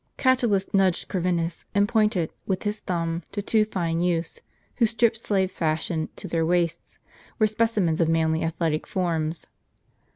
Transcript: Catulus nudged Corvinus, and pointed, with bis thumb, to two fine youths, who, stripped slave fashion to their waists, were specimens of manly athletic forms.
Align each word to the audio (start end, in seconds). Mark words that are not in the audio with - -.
Catulus 0.17 0.67
nudged 0.73 1.09
Corvinus, 1.09 1.63
and 1.75 1.87
pointed, 1.87 2.31
with 2.47 2.61
bis 2.63 2.79
thumb, 2.79 3.21
to 3.31 3.39
two 3.39 3.63
fine 3.65 3.99
youths, 4.01 4.41
who, 4.77 4.87
stripped 4.87 5.21
slave 5.21 5.51
fashion 5.51 6.09
to 6.15 6.27
their 6.27 6.43
waists, 6.43 6.97
were 7.37 7.45
specimens 7.45 8.01
of 8.01 8.09
manly 8.09 8.41
athletic 8.41 8.87
forms. 8.87 9.45